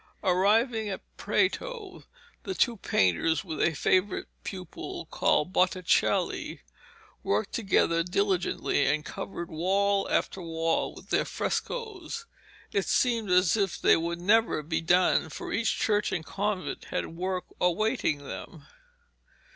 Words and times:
Arrived 0.23 0.73
at 0.73 1.03
Prato, 1.15 2.05
the 2.41 2.55
two 2.55 2.75
painters, 2.77 3.43
with 3.45 3.61
a 3.61 3.75
favourite 3.75 4.25
pupil 4.43 5.05
called 5.11 5.53
Botticelli, 5.53 6.61
worked 7.21 7.53
together 7.53 8.01
diligently, 8.01 8.87
and 8.87 9.05
covered 9.05 9.51
wall 9.51 10.09
after 10.09 10.41
wall 10.41 10.95
with 10.95 11.11
their 11.11 11.23
frescoes. 11.23 12.25
It 12.71 12.87
seemed 12.87 13.29
as 13.29 13.55
if 13.55 13.79
they 13.79 13.95
would 13.95 14.19
never 14.19 14.63
be 14.63 14.81
done, 14.81 15.29
for 15.29 15.53
each 15.53 15.77
church 15.77 16.11
and 16.11 16.25
convent 16.25 16.85
had 16.85 17.15
work 17.15 17.45
awaiting 17.59 18.25
them. 18.27 18.65